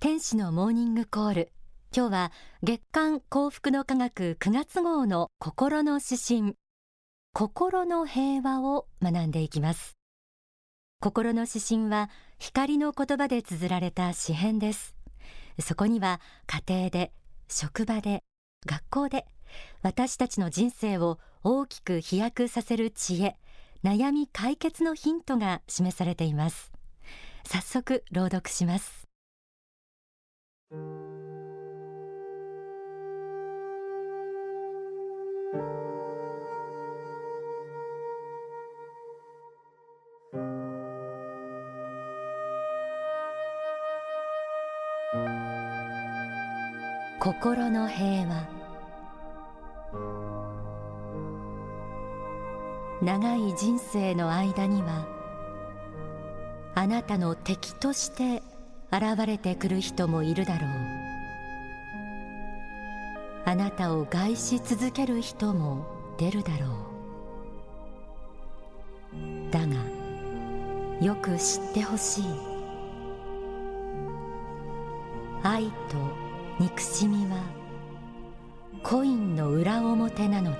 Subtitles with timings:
[0.00, 1.52] 天使のモーニングコール。
[1.92, 6.54] 今日は月刊幸福の科学9月号の心の指針。
[7.34, 9.96] 心の平和を学んでいきます。
[11.00, 14.94] 心の指針は光の言葉で綴られた詩編です。
[15.60, 17.12] そこには家庭で
[17.48, 18.22] 職場で
[18.66, 19.26] 学校で
[19.82, 23.36] 私たちの人生を大きく飛躍させる知恵
[23.82, 26.70] 悩み解決のヒントが示されています。
[27.44, 29.07] 早速朗読します。
[30.70, 30.78] 心
[47.70, 48.46] の平和。
[53.00, 55.06] 長い人生の間には
[56.74, 58.42] あなたの敵として
[58.90, 60.70] 現れてくる人もいるだろう。
[63.44, 65.86] あなたを害し続ける人も
[66.18, 66.70] 出るだろう。
[69.50, 69.76] だが
[71.00, 72.24] よく知ってほしい。
[75.42, 75.72] 愛と
[76.58, 77.42] 憎しみは
[78.82, 80.58] コインの裏表なのだ。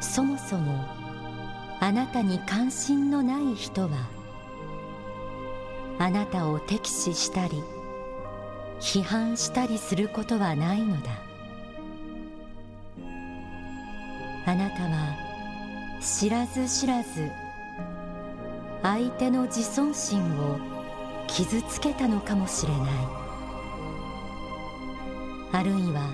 [0.00, 1.03] そもそも
[1.84, 3.90] あなたに関心のない人は
[5.98, 7.62] あなたを敵視したり
[8.80, 11.10] 批判したりすることはないのだ。
[14.46, 15.14] あなたは
[16.00, 17.30] 知らず知らず
[18.82, 20.58] 相手の自尊心を
[21.26, 22.88] 傷つけたのかもしれない。
[25.52, 26.08] あるいは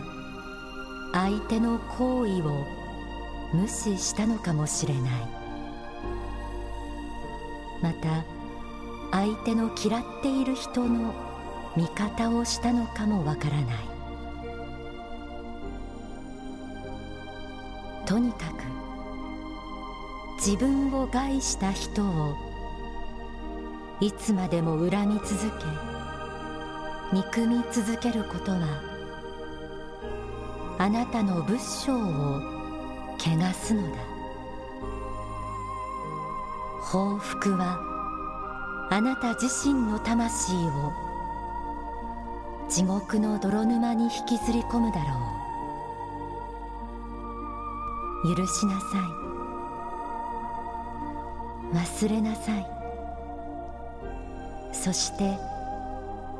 [1.12, 2.64] 相手の行為を
[3.54, 5.39] 無視したのかもしれない。
[7.82, 8.24] また
[9.12, 11.14] 相手の嫌っている人の
[11.76, 13.66] 味方をしたのかもわからない。
[18.06, 18.64] とにかく
[20.44, 22.34] 自分を害した人を
[24.00, 25.64] いつまでも恨み続け
[27.12, 28.82] 憎み続けることは
[30.78, 32.40] あなたの仏性を
[33.18, 34.09] 汚すのだ。
[36.90, 37.78] 報復は
[38.90, 40.92] あなた自身の魂を
[42.68, 45.14] 地獄の泥沼に引きずり込むだろ
[48.24, 48.36] う。
[48.36, 48.98] 許しなさ
[51.72, 51.76] い。
[51.76, 52.66] 忘れなさい。
[54.72, 55.38] そして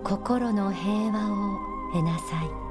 [0.02, 1.58] 心の平和を
[1.92, 2.69] 得なさい。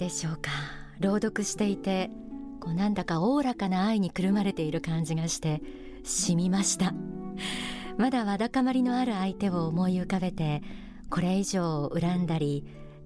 [0.00, 0.50] でしょうか？
[0.98, 2.10] 朗読していて
[2.58, 5.62] こうなんだかおおらかな愛にくるまれている感じがして
[6.04, 6.94] しみました。
[7.98, 10.62] まだわだかまりのある相手を思い浮かべて
[11.10, 12.64] これ以上恨んだり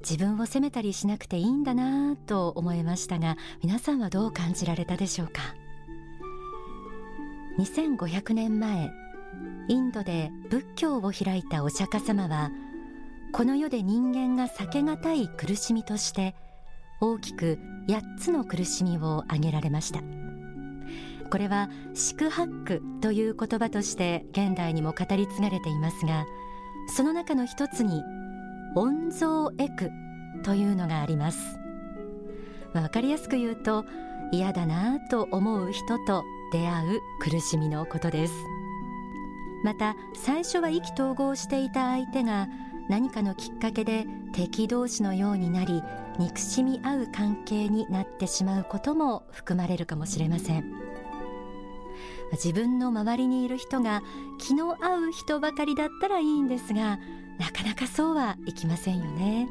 [0.09, 5.41] 自分を責めたりしなくていいんだなと思いましたが皆さんはどう感じられたでしょうか
[7.59, 8.93] ？2500年前
[9.67, 12.53] インドで仏教を開いたお釈迦様は
[13.33, 16.37] この世で人間が避けがたい苦しみとして
[17.05, 20.01] 大きく8つの苦しみを挙げられました。
[21.31, 26.27] これは四苦八苦という言葉として現代にも語り継がれていますが
[26.95, 28.03] その中の一つに
[28.77, 29.91] 温蔵エク
[30.45, 31.59] というのがあります、
[32.73, 33.85] まあ、分かりやすく言うと
[34.31, 38.35] 嫌だなと思う人と出会う苦しみのことです。
[39.65, 42.49] また最初は意気投合していた相手が
[42.89, 45.83] 何かのきっかけで敵同士のようになり
[46.19, 50.73] 憎しみ合う関係になってしまうことも含まれるかもしれません。
[52.33, 54.03] 自分の周りにいる人が
[54.39, 56.99] 気の合う人ばかりだったらいいんですが
[57.39, 59.49] なかなかそうはいきませんよね。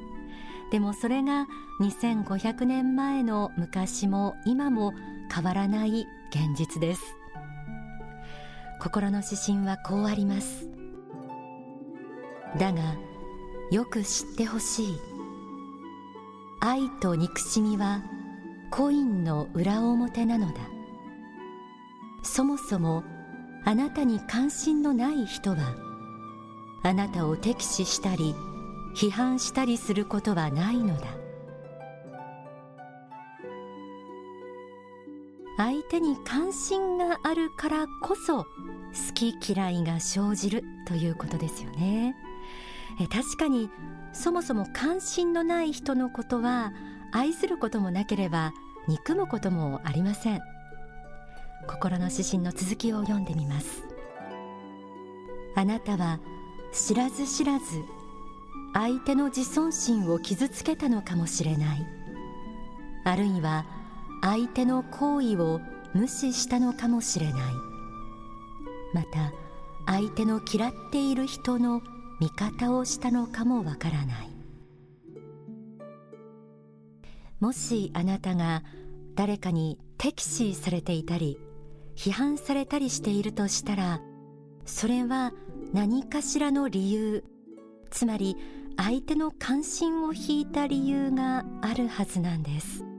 [0.72, 1.46] でもそれが
[1.82, 4.94] 2500年前の昔も今も
[5.34, 7.02] 変わらない現実です。
[8.82, 10.68] 心の指針はこうあります。
[12.58, 12.82] だが
[13.74, 15.00] よく知ってほしい。
[16.60, 18.04] 愛と憎しみは
[18.70, 20.60] コインの裏表なのだ。
[22.22, 23.04] そもそも
[23.66, 25.76] あなたに関心のない人は
[26.84, 28.36] あなたを敵視したり
[28.96, 31.08] 批判したりすることはないのだ。
[35.58, 38.46] 相手に関心があるからこそ好
[39.16, 42.16] き嫌いが生じるということですよね。
[43.00, 43.70] え確かに
[44.14, 46.74] そもそも関心のない人のことは
[47.12, 48.54] 愛することもなければ
[48.88, 50.42] 憎むこともありません。
[51.68, 53.84] 心の指針の続きを読んでみます。
[55.56, 56.20] あなたは
[56.72, 57.66] 知らず知らず
[58.74, 61.88] 相手の自尊心を傷つけたのかもしれない。
[63.06, 63.66] あるいは
[64.22, 65.62] 相手の行為を
[65.94, 67.54] 無視したのかもしれない。
[68.94, 69.32] また
[69.86, 71.82] 相手の嫌っている人の
[72.24, 74.30] 味方をしたのかもわからない。
[77.42, 78.64] もしあなたが
[79.16, 81.38] 誰かに敵視されていたり
[81.98, 84.00] 批判されたりしているとしたら
[84.66, 85.34] それは
[85.74, 87.26] 何かしらの理由
[87.92, 88.38] つまり
[88.78, 92.93] 相手の関心を引いた理由があるはずなんです。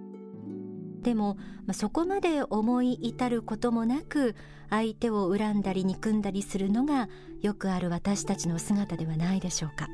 [1.05, 1.37] でも、
[1.67, 4.35] まあ、そこまで思い至ることもなく
[4.71, 7.09] 相手を恨んだり憎んだりするのが
[7.43, 9.87] よくある私たちの姿ではないでしょうか。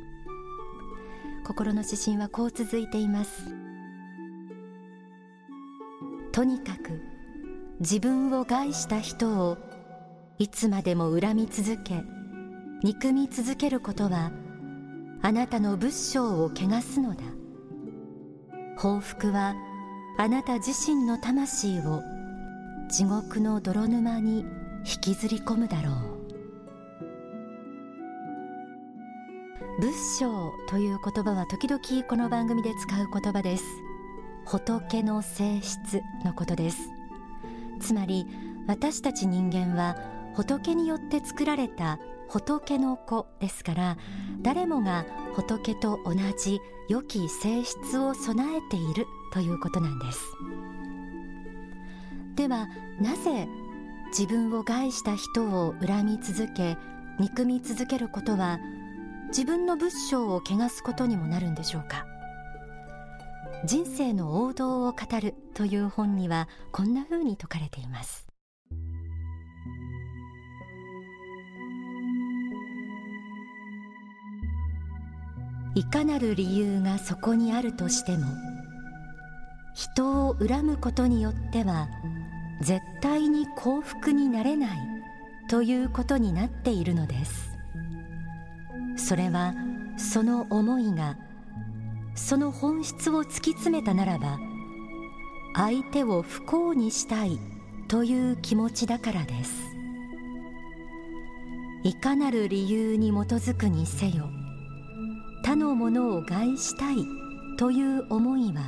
[1.44, 3.52] 心の指針はこう続いています。
[6.30, 7.02] とにかく
[7.80, 9.58] 自分を害した人を
[10.38, 12.04] いつまでも恨み続け
[12.84, 14.30] 憎み続けることは
[15.22, 17.24] あなたの仏性を汚すのだ。
[18.78, 19.54] 報復は
[20.20, 22.02] あなた自身の魂を
[22.90, 24.40] 地獄の泥沼に
[24.84, 25.94] 引きずり込むだろう。
[29.80, 33.64] 仏性という言葉は時々この番組で使う言葉です。
[34.44, 36.90] 仏の性質のことです。
[37.80, 38.26] つまり
[38.66, 39.96] 私たち人間は
[40.34, 41.98] 仏によって作られた
[42.30, 43.98] 仏の子ですから
[44.40, 45.04] 誰もが
[45.34, 50.20] 仏と同じ良き性質を備えているということなんです。
[52.36, 52.68] では
[53.00, 53.48] なぜ
[54.08, 56.76] 自分を害した人を恨み続け
[57.18, 58.58] 憎み続けることは
[59.28, 62.06] 自分の仏性を汚すことにもなるんでしょうか。
[63.64, 68.29] 人生の王道を語るという本にはこんな風に説かれています。
[75.74, 78.26] いかなる理由がそこにあるとしても
[79.74, 81.88] 人を恨むことによっては
[82.60, 84.78] 絶対に幸福になれない
[85.48, 87.50] ということになっているのです。
[88.96, 89.54] それは
[89.96, 91.16] その思いが
[92.14, 94.38] その本質を突き詰めたならば
[95.54, 97.38] 相手を不幸にしたい
[97.88, 99.52] という気持ちだからです。
[101.82, 104.28] いかなる理由に基づくにせよ
[105.42, 107.06] 他のものを害したい
[107.56, 108.62] という思いは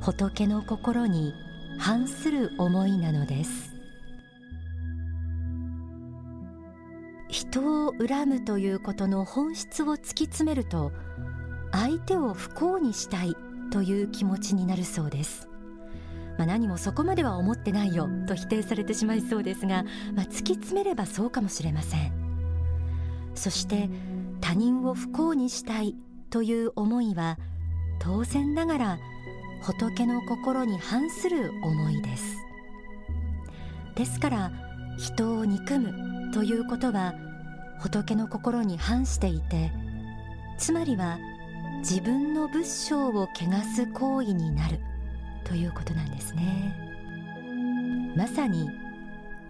[0.00, 1.34] 仏の心に
[1.78, 3.70] 反する思いなのです。
[7.28, 10.92] 人を恨むということの本質を突き詰めると
[11.72, 13.36] 相手を不幸にしたい
[13.70, 15.48] という気持ちになるそうです。
[16.38, 22.12] まあ、何もそこまでは思ってないよと否定されてしまいそうですが、まあ、突き詰めればそうかもしれません。
[23.34, 23.88] そして
[24.40, 25.94] 他人を不幸にしたい
[26.30, 27.38] という思いは
[27.98, 28.98] 当然ながら
[29.62, 32.36] 仏の心に反する思いです。
[33.94, 34.52] ですから
[34.98, 37.14] 人を憎むということは
[37.80, 39.72] 仏の心に反していて
[40.58, 41.18] つまりは
[41.80, 43.28] 自分の仏性を汚
[43.74, 44.80] す行為になる
[45.44, 46.76] ということなんですね。
[48.16, 48.68] まさに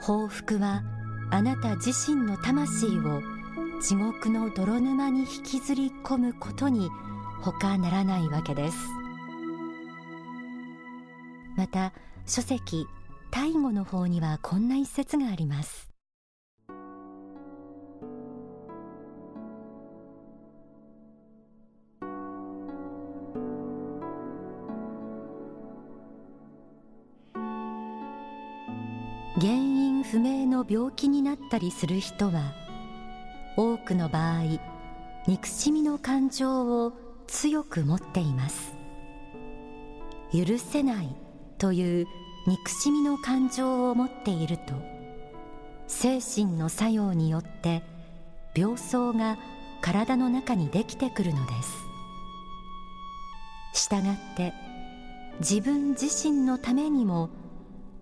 [0.01, 0.83] 報復は
[1.31, 3.21] あなた自身の魂を
[3.81, 6.91] 地獄の泥沼に引きずり込むことに
[7.41, 8.77] 他ならないわけです。
[11.57, 11.95] また
[12.27, 12.87] 書籍
[13.31, 15.91] 大悟の方にはこんな一節があります。
[29.41, 32.53] 原因不明の病気になったりする人は
[33.57, 34.61] 多くの場合
[35.27, 36.93] 憎しみの感情を
[37.27, 38.73] 強く持っています。
[40.33, 41.15] 許せない
[41.59, 42.07] という
[42.47, 44.75] 憎しみの感情を持っていると
[45.87, 47.83] 精神の作用によって
[48.55, 49.39] 病巣が
[49.81, 51.75] 体の中にできてくるのです。
[53.83, 54.53] したがって
[55.41, 57.31] 自分自身のためにも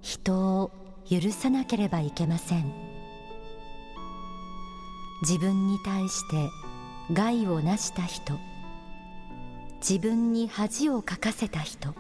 [0.01, 0.71] 人を
[1.09, 2.88] 許さなければいけません。
[5.23, 6.51] 自分に対して
[7.13, 8.39] 害をなした人。
[9.81, 11.95] 自分に恥をかかせた人。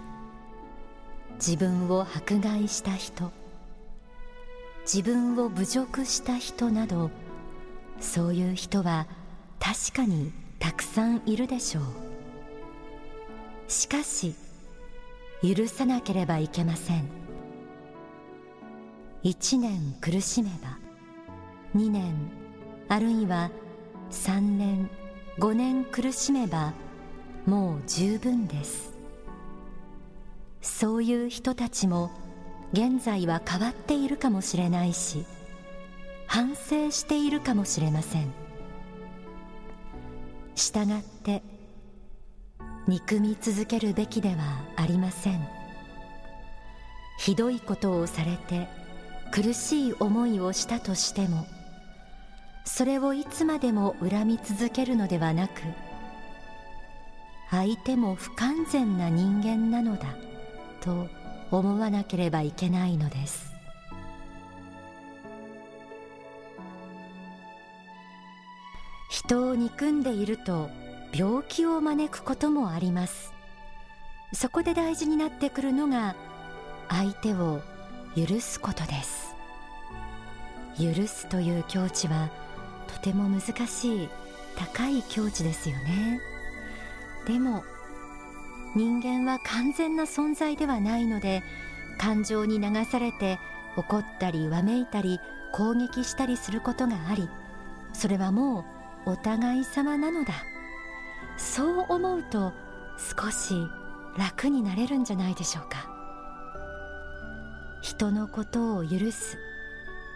[1.34, 3.30] 自分を迫害した人。
[4.82, 7.10] 自分を侮辱した人など
[8.00, 9.06] そういう人は
[9.60, 11.84] 確かにたくさんいるでしょう。
[13.68, 14.34] しかし
[15.42, 17.08] 許さなければいけません。
[19.24, 20.78] 1年苦しめば
[21.76, 22.14] 2年
[22.88, 23.50] あるいは
[24.10, 24.88] 3年
[25.38, 26.72] 5年苦しめば
[27.46, 28.96] もう十分です。
[30.60, 32.10] そういう人たちも
[32.72, 35.24] 現在は変わっているかもしれないし
[36.26, 38.32] 反省しているかもしれません。
[40.54, 41.42] したがって
[42.86, 45.46] 憎み続けるべきではありません。
[47.18, 48.68] ひどいことをされて
[49.30, 51.46] 苦しい思いをしたとしても
[52.68, 55.62] それをいつまでも恨み続けるのではなく
[57.50, 60.14] 相手も不完全な人間なのだ
[60.80, 61.08] と
[61.50, 63.48] 思わなければいけないのです。
[69.10, 70.68] 人を憎んでいると
[71.12, 73.32] 病気を招くこともあります。
[74.34, 76.14] そこで大事になってくるのが
[76.90, 77.62] 相手を
[78.14, 79.34] 許すことです。
[80.78, 82.28] 許すという境地は
[83.02, 84.08] とても難しい
[84.56, 86.20] 高い境地ですよね。
[87.26, 87.62] でも
[88.74, 91.42] 人間は完全な存在ではないので
[91.98, 93.38] 感情に流されて
[93.76, 95.20] 怒ったりわめいたり
[95.52, 97.28] 攻撃したりすることがあり
[97.92, 98.64] それはも
[99.06, 100.34] うお互い様なのだ。
[101.36, 102.52] そう思うと
[103.20, 103.54] 少し
[104.16, 105.88] 楽になれるんじゃないでしょうか。
[107.80, 109.38] 人のことを許す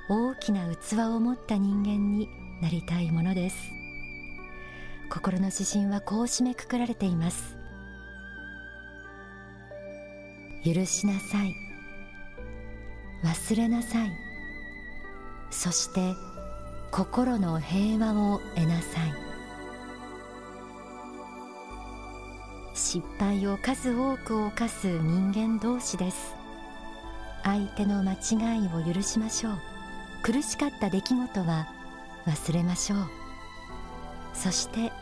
[0.09, 2.29] 大きな器を持った人間に
[2.63, 3.73] なりたいものです。
[5.11, 7.57] 心の指針はこう締めくくられています。
[10.65, 11.53] 許しなさい。
[13.25, 14.13] 忘れなさい。
[15.51, 16.15] そして
[16.93, 19.13] 心の平和を得なさい。
[22.75, 26.33] 失敗を数多く犯す人間同士です。
[27.43, 29.59] 相手の間違いを許しましょう。
[30.23, 31.82] 苦しかった出来事は
[32.27, 33.09] 忘れましょう。
[34.35, 34.93] そして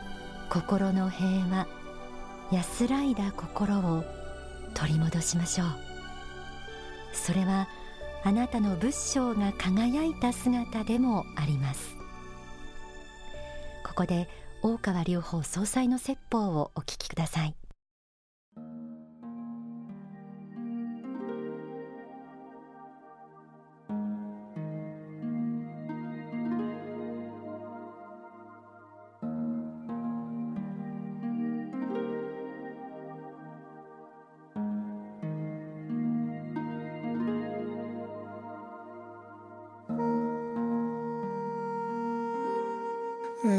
[0.49, 1.67] 心の平和
[2.51, 4.03] 安らいだ心を
[4.73, 5.67] 取り戻しましょう。
[7.13, 7.67] それは
[8.23, 11.95] あなたの仏性が輝いた姿でもあります。
[13.85, 14.29] ここで
[14.61, 17.55] 大川隆法総裁の説法をお聞きください。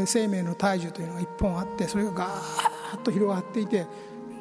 [0.07, 3.87] 生命の体重というのが一本あってそれがガーッと広がっていて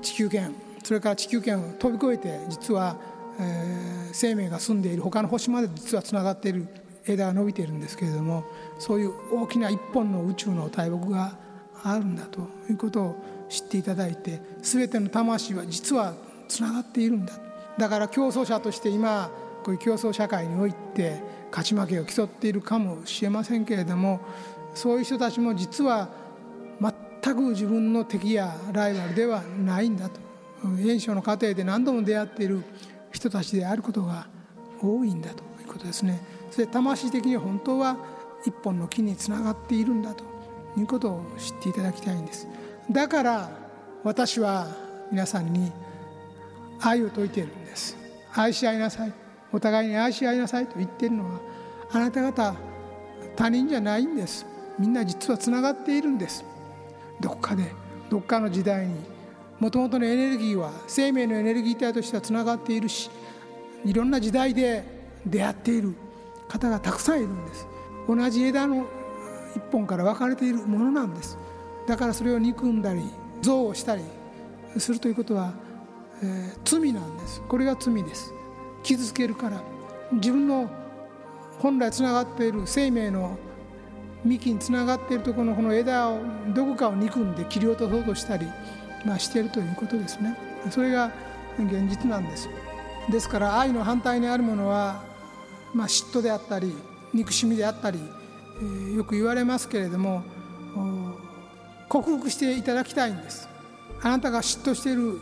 [0.01, 0.53] 地球圏
[0.84, 2.98] それから地球圏を飛び越えて実は、
[3.39, 6.68] えー、生命が住んでいる他の星まで実はつながっている
[7.06, 8.44] 枝が伸びているんですけれども
[8.80, 11.38] そういう大きな一本の宇宙の大木が
[11.84, 13.15] あるんだということを
[13.50, 16.13] 知っていただいて全ての魂は実は
[16.48, 17.34] つながっているんだ。
[17.77, 19.32] だから競争者として今
[19.63, 24.22] こういう競争社会において勝ち負けを競っているかもしれませんけれども
[24.73, 26.09] そういう人たちも実は
[26.79, 30.19] 全く自分の敵やライバルではないんだと。
[30.79, 32.63] 演唱の過程で何度も出会っている
[33.11, 34.27] 人たちであることが
[34.81, 36.21] 多いんだということですね。
[36.51, 37.97] それ魂的に本当は
[38.45, 40.23] 一本の木につながっているんだと
[40.77, 42.47] いうことを知っていただきたいんです。
[42.91, 43.49] だから
[44.03, 44.67] 私は
[45.11, 45.71] 皆さんに
[46.79, 47.97] 愛を説いているんです。
[48.33, 49.13] 愛し合いなさい。
[49.51, 51.39] お互いに愛し合いなさいと言っているのは
[51.91, 52.55] あなた方
[53.35, 54.45] 他人じゃないんです。
[54.81, 56.43] みんな実はつながっているんです。
[57.19, 57.71] どこかで
[58.09, 58.95] どっかの時代に。
[59.59, 63.11] もともとのエネルギーは生命のエネルギー体としてはつながっているし
[63.85, 64.83] いろんな時代で
[65.23, 65.93] 出会っている
[66.47, 67.67] 方がたくさんいるんです。
[68.07, 68.88] 同じ枝の
[69.55, 71.38] 一本から分かれているものなんです。
[71.85, 73.03] だからそれを憎んだり
[73.43, 74.01] 憎悪したり
[74.77, 75.53] するということは、
[76.23, 77.39] えー、罪なんです。
[77.47, 78.33] これが罪です。
[78.81, 79.61] 傷つけるから。
[80.13, 80.71] 自分の
[81.59, 83.38] 本来つながっている生命の
[84.23, 86.19] 幹につながっているところのこの枝を
[86.53, 88.47] どこかを憎んで切り落とそうとしたり、
[89.05, 90.37] まあ、しているということですね。
[90.69, 91.11] それが
[91.57, 92.49] 現実なんです。
[93.09, 95.03] ですから愛の反対にあるものは、
[95.73, 96.73] まあ、嫉妬であったり
[97.13, 97.99] 憎しみであったり、
[98.59, 100.23] えー、よく言われますけれども
[101.89, 103.49] 克服していただきたいんです。
[104.03, 105.19] あなたが嫉妬している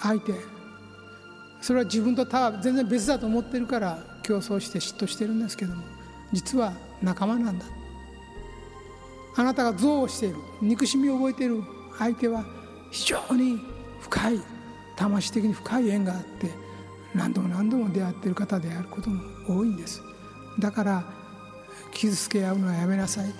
[0.00, 0.34] 相手。
[1.60, 5.82] それは自分と他は全然別だと思ってるから競争して嫉妬してるんですけども
[6.32, 7.66] 実は仲間なんだ。
[9.36, 11.62] あなたが憎悪している憎しみを覚えている
[11.98, 12.44] 相手は
[12.90, 13.60] 非常に
[14.00, 14.40] 深い
[14.96, 16.50] 魂的に深い縁があって
[17.14, 20.02] 何度も何度も出会っている方であることも多いんです。
[20.58, 21.04] だから
[21.92, 23.32] 傷つけ合うのはやめなさい。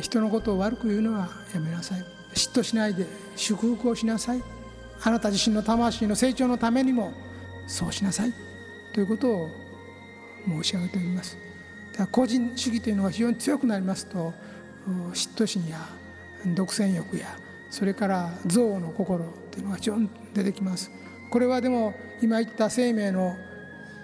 [0.00, 2.04] 人のことを悪く言うのはやめなさい。
[2.34, 4.42] 嫉妬しないで祝福をしなさい。
[5.02, 7.12] あなた自身の魂の成長のためにも
[7.66, 8.32] そうしなさい。
[8.94, 9.48] ということを
[10.46, 11.36] 申し上げております。
[11.92, 14.32] だから個人主義というのが非常に強くなりますと
[15.12, 15.78] 嫉妬心や
[16.54, 17.26] 独占欲や
[17.70, 20.90] それから憎悪の心というのが非常に出てきます。
[21.30, 23.36] これはでも今言った生命の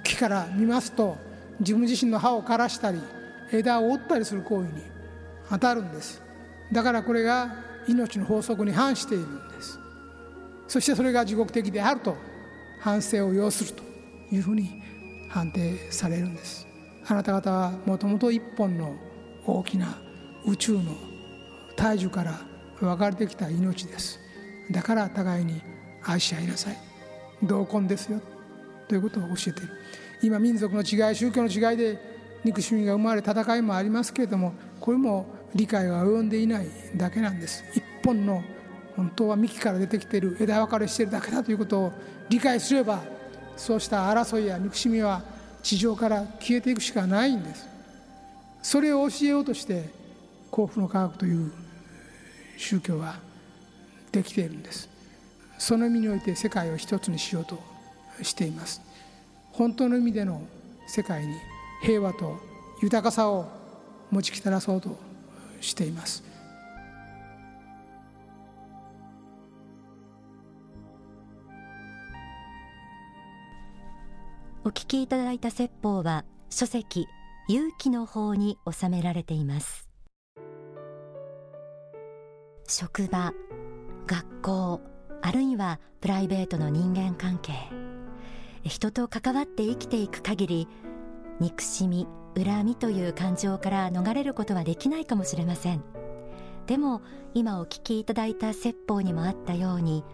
[0.03, 1.17] 木から見ますと
[1.61, 3.01] 自分自身の歯を枯らしたり
[3.53, 4.83] 枝を折ったりする行為に
[5.49, 6.23] 当たるんです。
[6.73, 7.55] だからこれが
[7.87, 9.79] 命の法則に反しているんです。
[10.67, 12.17] そしてそれが地獄的であると
[12.81, 13.83] 反省を要すると
[14.33, 14.83] いうふうに
[15.29, 16.67] 判定されるんです。
[17.07, 18.95] あなた方はもともと一本の
[19.47, 19.99] 大きな
[20.47, 20.95] 宇宙の
[21.77, 22.41] 大樹から
[22.81, 24.19] 分かれてきた命です。
[24.71, 25.61] だから互いに
[26.03, 26.77] 愛し合いなさい。
[27.43, 28.21] 同根ですよ。
[28.89, 29.73] ということを教えている。
[30.23, 31.99] 今民族の違い宗教の違いで
[32.45, 36.67] 憎しみが生まれ戦いもありますけれどもこれも理解が及んでいない
[36.97, 37.65] だけなんです。
[37.75, 38.43] 一本の
[38.97, 41.93] 本当は幹から出てきている枝分かれしているだけだということを
[42.29, 43.03] 理解すれば
[43.57, 45.23] そうした争いや憎しみは
[45.63, 47.69] 地上から消えていくしかないんです。
[48.63, 50.00] それを教えようとして
[50.51, 51.53] 幸福の科学という
[52.57, 53.19] 宗教は
[54.13, 54.89] できているんです。
[55.59, 57.59] その意味において世界を一つにしようと
[58.23, 58.81] しています。
[59.53, 60.43] 本当の意味での
[60.87, 61.35] 世界に
[61.83, 62.39] 平和と
[62.83, 63.47] 豊かさを
[64.11, 64.99] 持ちきたらそうと
[65.61, 66.25] しています。
[74.63, 77.09] お聞きいただいた説法は書籍
[77.49, 79.90] 勇気の方に収められています。
[82.71, 83.33] 職場
[84.07, 84.81] 学校
[85.23, 87.53] あるいはプライベートの人間関係。
[88.63, 90.69] 人と関わって生きていく限り
[91.41, 92.07] 憎しみ
[92.37, 95.83] 恨みという感情から逃れることはできないかもしれません。
[96.69, 97.03] でも
[97.35, 100.05] 今お聞きいただいた説法にもあったように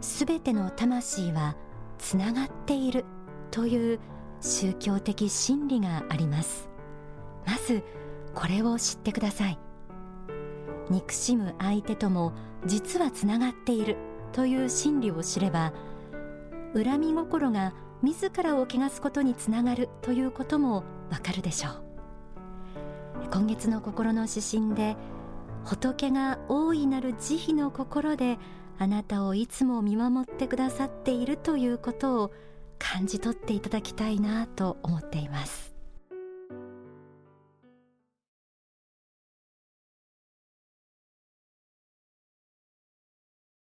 [0.00, 1.56] すべての魂は
[1.98, 3.04] つながっている
[3.52, 4.00] という
[4.40, 6.68] 宗教的真理があります。
[7.46, 7.84] まず
[8.34, 9.58] これを知ってください。
[10.90, 12.32] 憎しむ相手とも
[12.64, 13.96] 実はつながっている
[14.32, 15.72] という真理を知れば
[16.74, 17.72] 恨み心が
[18.02, 21.82] 自らを汚すことにつながるということもわかるでしょう。
[23.32, 24.96] 今月の心の指針で
[25.64, 28.38] 仏が大いなる慈悲の心で
[28.78, 32.32] あなたをいつも見守ってくださっているということを
[32.78, 35.75] 感じ取っていただきたいなと思っています。